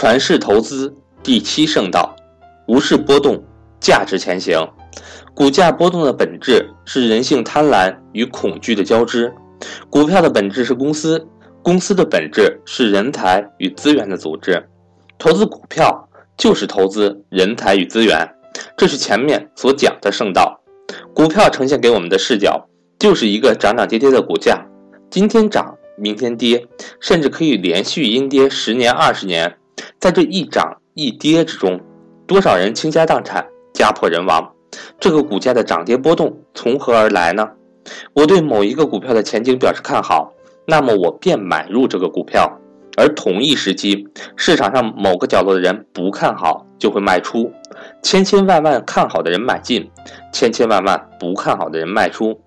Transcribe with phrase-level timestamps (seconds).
[0.00, 0.90] 传世投资
[1.22, 2.16] 第七圣道：
[2.66, 3.38] 无视波动，
[3.78, 4.58] 价值前行。
[5.34, 9.30] 股价波动的本质是人性贪婪与恐惧的交织。
[9.90, 11.22] 股票的本质是公司，
[11.62, 14.66] 公司的本质是人才与资源的组织。
[15.18, 16.08] 投资股票
[16.38, 18.26] 就是投资人才与资源，
[18.78, 20.58] 这是前面所讲的圣道。
[21.14, 22.66] 股票呈现给我们的视角
[22.98, 24.64] 就是一个涨涨跌跌的股价，
[25.10, 26.66] 今天涨，明天跌，
[27.00, 29.58] 甚至可以连续阴跌十年、二十年。
[30.00, 31.78] 在这一涨一跌之中，
[32.26, 34.50] 多少人倾家荡产、家破人亡？
[34.98, 37.46] 这个股价的涨跌波动从何而来呢？
[38.14, 40.32] 我对某一个股票的前景表示看好，
[40.66, 42.46] 那么我便买入这个股票；
[42.96, 47.52] 而同一时期，市场上某个角落的人不看好，就会卖出。
[48.02, 49.86] 千千万万看好的人买进，
[50.32, 52.40] 千千万万不看好的人卖出。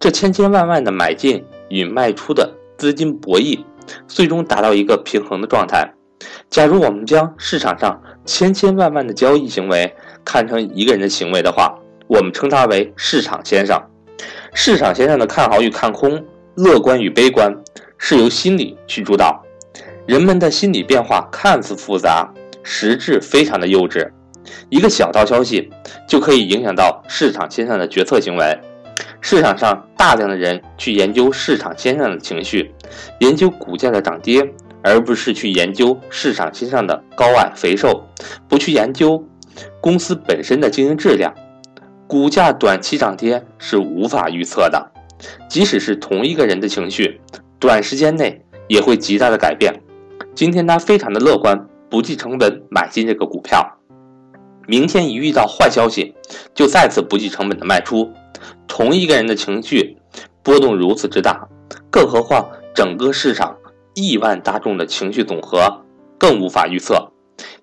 [0.00, 3.60] 这千千万万的买进与卖出的资金博弈，
[4.08, 5.92] 最终达到一个平衡的状态。
[6.48, 9.94] 假如我们将市场上千千万万的交易行为
[10.24, 13.80] 看成一个人的行为的话，我们称他为市场先生。
[14.54, 16.24] 市场先生的看好与看空、
[16.54, 17.54] 乐观与悲观，
[17.98, 19.42] 是由心理去主导。
[20.06, 24.08] 人们的心理变化看似复杂，实质非常的幼稚。
[24.70, 25.68] 一个小道消息
[26.08, 28.58] 就可以影响到市场先生的决策行为。
[29.20, 32.72] 市场上大量的人去研究市场先生的情绪，
[33.18, 34.48] 研究股价的涨跌。
[34.82, 38.04] 而不是去研究市场心上的高矮肥瘦，
[38.48, 39.22] 不去研究
[39.80, 41.34] 公司本身的经营质量，
[42.06, 44.92] 股价短期涨跌是无法预测的。
[45.48, 47.20] 即使是同一个人的情绪，
[47.58, 49.72] 短时间内也会极大的改变。
[50.34, 53.66] 今天他非常的乐观，不计成本买进这个股票，
[54.66, 56.14] 明天一遇到坏消息，
[56.54, 58.12] 就再次不计成本的卖出。
[58.68, 59.96] 同一个人的情绪
[60.42, 61.48] 波动如此之大，
[61.90, 63.56] 更何况整个市场。
[63.96, 65.82] 亿万大众的情绪总和
[66.18, 67.10] 更无法预测，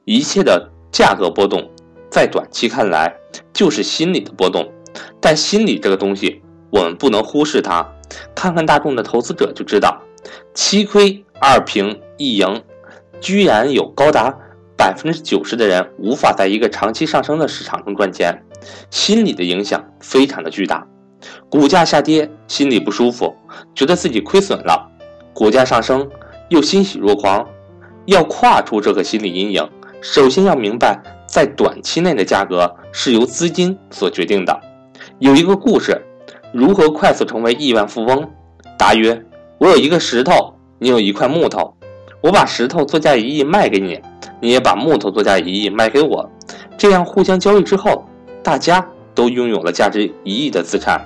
[0.03, 1.69] 一切的价格波动，
[2.09, 3.15] 在短期看来
[3.53, 4.67] 就是心理的波动，
[5.21, 6.41] 但心理这个东西
[6.71, 7.87] 我们不能忽视它。
[8.33, 10.01] 看看大众的投资者就知道，
[10.55, 12.63] 七亏二平一赢，
[13.21, 14.35] 居然有高达
[14.75, 18.43] 百分之九十的人无法在一个长期上升的市场中赚钱，
[18.89, 20.83] 心理的影响非常的巨大。
[21.47, 23.31] 股价下跌，心里不舒服，
[23.75, 24.89] 觉得自己亏损了；
[25.31, 26.09] 股价上升。
[26.49, 27.47] 又欣喜若狂，
[28.05, 29.69] 要跨出这个心理阴影，
[30.01, 34.59] 首先要明白，在短期内的价格是由资金所决定的。
[35.19, 36.01] 有一个故事，
[36.51, 38.29] 如何快速成为亿万富翁？
[38.77, 39.23] 答曰：
[39.57, 41.73] 我有一个石头，你有一块木头，
[42.21, 43.99] 我把石头作价一亿卖给你，
[44.41, 46.29] 你也把木头作价一亿卖给我，
[46.77, 48.05] 这样互相交易之后，
[48.43, 51.01] 大家都拥有了价值一亿的资产。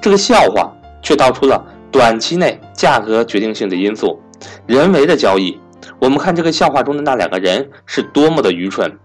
[0.00, 0.72] 这个笑话
[1.02, 4.18] 却道出了短期内价格决定性的因素。
[4.66, 5.58] 人为的交易，
[5.98, 8.98] 我们看这个笑话中的那两个人是多么的愚蠢，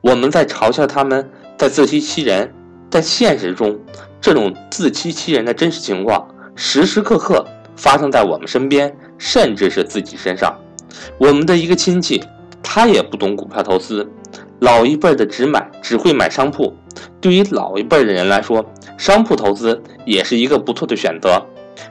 [0.00, 2.52] 我们在嘲笑他们在自欺欺人。
[2.90, 3.76] 在现实中，
[4.20, 7.44] 这种自欺欺人的真实情况时时刻刻
[7.74, 10.56] 发生在我们身边，甚至是自己身上。
[11.18, 12.22] 我们的一个亲戚，
[12.62, 14.08] 他也不懂股票投资，
[14.60, 16.72] 老一辈的只买只会买商铺。
[17.20, 18.64] 对于老一辈的人来说，
[18.96, 21.44] 商铺投资也是一个不错的选择。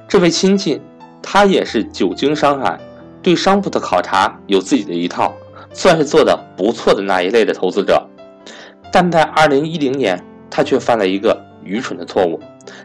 [0.07, 0.81] 这位亲戚，
[1.21, 2.79] 他也是久经商海。
[3.23, 5.33] 对商铺的考察有自己的一套，
[5.71, 8.05] 算是做的不错的那一类的投资者。
[8.91, 12.39] 但在二零一零年，他却犯了一个愚蠢的错误。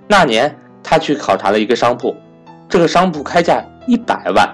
[0.07, 2.17] 那年他去考察了一个商铺，
[2.69, 4.49] 这个商铺开价一百万，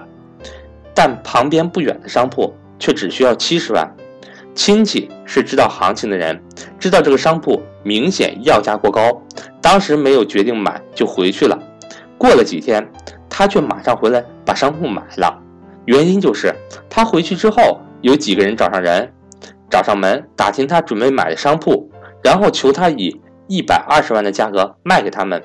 [0.93, 3.89] 但旁边不远的商铺却只需要七十万。
[4.55, 6.41] 亲戚是知道行情的人，
[6.79, 9.21] 知道这个商铺明显要价过高，
[9.61, 11.57] 当时没有决定买就回去了。
[12.17, 12.89] 过了几天，
[13.29, 15.41] 他却马上回来把商铺买了。
[15.85, 16.53] 原因就是
[16.89, 19.13] 他回去之后，有几个人找上人，
[19.69, 21.89] 找上门打听他准备买的商铺，
[22.23, 25.41] 然后求他以一百二十万的价格卖给他们。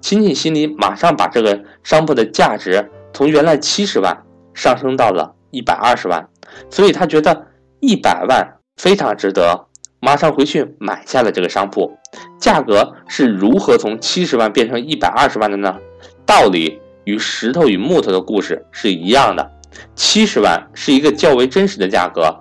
[0.00, 4.24] 亲戚心里马上把这个商铺的价值从原来七十万
[4.54, 6.28] 上升到了一百二十万，
[6.70, 7.46] 所以他觉得
[7.80, 9.66] 一百万非常值得，
[10.00, 11.92] 马上回去买下了这个商铺。
[12.40, 15.76] 价格是如何从七十万变成一百二十万的呢？
[16.24, 19.50] 道理与石头与木头的故事是一样的。
[19.94, 22.34] 七十万是一个较为真实的价格，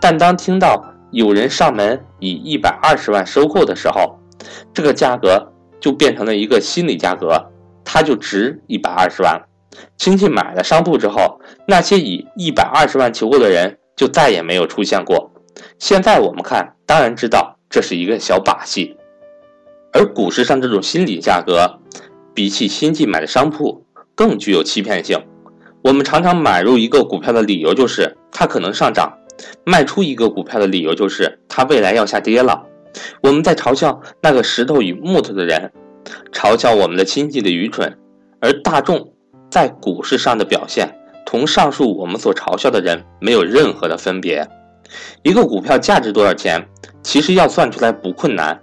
[0.00, 4.18] 但当听到有人上门以一百二十万收购的时候，
[4.72, 7.50] 这个价格就变成了一个心理价格，
[7.84, 9.40] 它就值一百二十万。
[9.96, 15.30] 亲戚买了商铺之后，那些以一百二十万求购的人就再也没有出现过。
[15.78, 18.96] 现在我们看，当然知道这是一个小把戏，
[19.92, 21.80] 而股市上这种心理价格，
[22.32, 23.84] 比起亲戚买的商铺
[24.14, 25.20] 更具有欺骗性。
[25.84, 29.12] 我们常常买入一个股票的理由就是它可能上涨，
[29.66, 32.64] 卖出一个股票的理由就是它未来要下跌了。
[33.22, 35.70] 我们在嘲笑那个石头与木头的人，
[36.32, 37.98] 嘲笑我们的亲戚的愚蠢，
[38.40, 39.12] 而大众
[39.50, 40.88] 在股市上的表现
[41.26, 44.48] 同上述我们所嘲笑的人没有任何的分别。
[45.22, 46.66] 一个股票价值多少钱，
[47.02, 48.58] 其实要算出来不困难，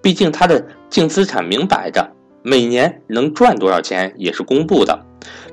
[0.00, 2.10] 毕竟它的净资产明摆着，
[2.42, 4.98] 每年能赚多少钱也是公布的。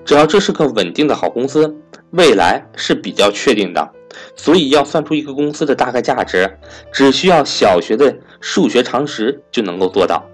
[0.06, 1.74] 只要这是个稳定的好公司，
[2.12, 3.90] 未来是比较确定的。
[4.36, 6.50] 所以要算出一个公司的大概价值，
[6.92, 10.26] 只需要小学的数学常识就能够做到。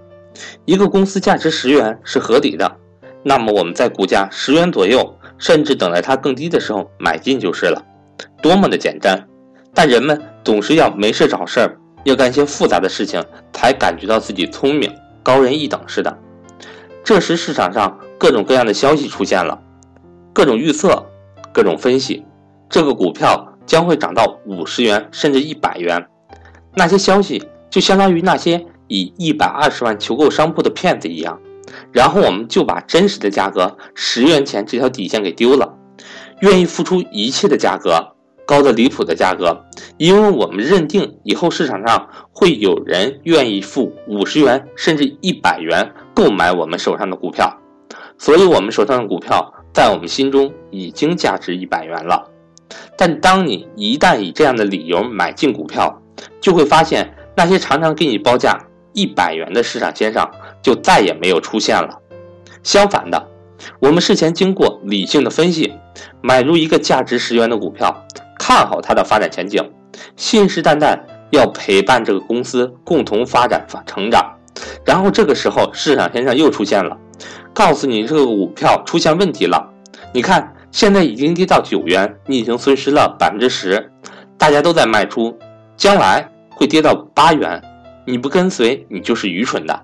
[0.64, 2.70] 一个公司价值十元是合理的，
[3.22, 7.82] 那么我们在股价十元左右，甚至等待它更低的时候买进就是了，
[8.42, 9.26] 多么的简单！
[9.74, 13.22] 但人们总是要没事找事儿，要干些复杂的事情，
[13.52, 14.90] 才感觉到自己聪明、
[15.22, 16.18] 高人一等似的。
[17.06, 19.62] 这时市场上各种各样的消息出现了，
[20.34, 21.06] 各种预测，
[21.54, 22.26] 各种分析，
[22.68, 23.52] 这个股票。
[23.66, 26.06] 将会涨到五十元甚至一百元，
[26.76, 31.40] 那些消息就相当于那些以一百二十万求购商铺的骗子一样，
[31.90, 35.74] 然后我们就把真实的价格十元钱这条底线给丢了，
[36.42, 38.14] 愿意付出一切的价格，
[38.46, 39.64] 高的离谱的价格，
[39.98, 47.52] 因为我们认定以后市场上会有人愿意付五十元甚至一百元购买我们手上的股票，
[48.16, 52.30] 所以我们手上的股票在我们心中已经价值一百元了。
[52.96, 56.00] 但当你一旦以这样的理由买进股票，
[56.40, 58.58] 就会发现那些常常给你报价
[58.92, 60.26] 一百元的市场先生
[60.62, 62.00] 就再也没有出现了。
[62.62, 63.28] 相反的，
[63.80, 65.72] 我们事前经过理性的分析，
[66.22, 68.04] 买入一个价值十元的股票，
[68.38, 69.62] 看好它的发展前景，
[70.16, 70.98] 信誓旦旦
[71.30, 74.24] 要陪伴这个公司共同发展发成长。
[74.84, 76.96] 然后这个时候市场先生又出现了，
[77.52, 79.70] 告诉你这个股票出现问题了，
[80.12, 80.52] 你看。
[80.72, 83.90] 现在已经跌到九元，你已经损失了百分之十，
[84.36, 85.34] 大家都在卖出，
[85.74, 87.62] 将来会跌到八元，
[88.04, 89.82] 你不跟随你就是愚蠢的。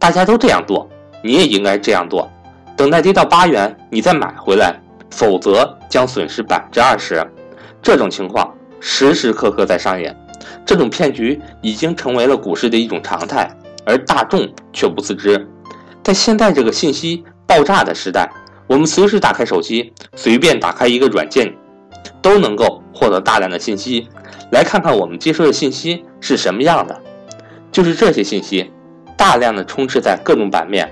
[0.00, 0.88] 大家都这样做，
[1.22, 2.28] 你也应该这样做，
[2.76, 4.74] 等待跌到八元你再买回来，
[5.10, 7.24] 否则将损失百分之二十。
[7.82, 10.16] 这种情况时时刻刻在上演，
[10.64, 13.50] 这种骗局已经成为了股市的一种常态，
[13.84, 15.46] 而大众却不自知。
[16.02, 18.30] 在现在这个信息爆炸的时代。
[18.68, 21.52] 我们随时打开手机，随便打开一个软件，
[22.22, 24.08] 都能够获得大量的信息。
[24.50, 26.98] 来看看我们接收的信息是什么样的，
[27.70, 28.70] 就是这些信息，
[29.14, 30.90] 大量的充斥在各种版面。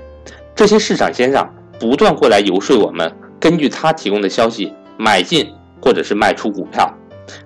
[0.54, 1.48] 这些市场先生
[1.78, 6.92] 不断过来游说我们，根据他提供的消息买进或者是卖出股票，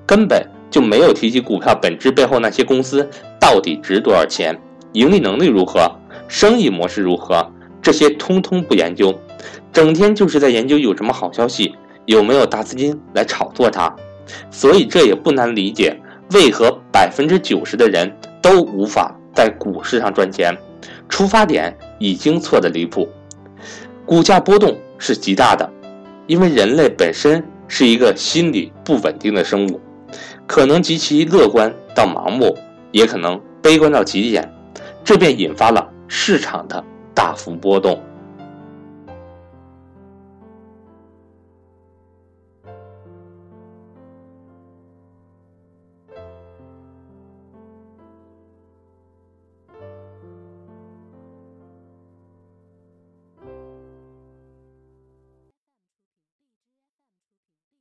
[0.06, 3.08] 根本就没有提及股票本质背后那些公司
[3.40, 4.58] 到底值多少钱，
[4.92, 5.90] 盈利能力如何，
[6.26, 7.46] 生意模式如何，
[7.80, 9.16] 这些通通不研究。
[9.72, 11.74] 整天就是在研究有什么好消息，
[12.06, 13.94] 有没有大资金来炒作它，
[14.50, 16.00] 所以这也不难理解
[16.32, 18.10] 为何百分之九十的人
[18.40, 20.56] 都无法在股市上赚钱。
[21.08, 23.08] 出发点已经错的离谱，
[24.06, 25.70] 股价波动是极大的，
[26.26, 27.44] 因为人类本身
[27.76, 29.80] 是一个心理不稳定的生物，
[30.46, 32.56] 可能极其乐观到盲目，
[32.92, 34.48] 也可能悲观到极点，
[35.02, 38.00] 这便引发了市场的大幅波动。